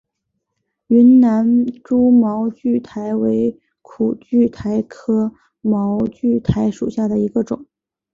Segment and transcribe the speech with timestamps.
[0.87, 5.31] 云南蛛毛苣苔为苦苣苔科
[5.61, 7.67] 蛛毛苣苔属下的一个种。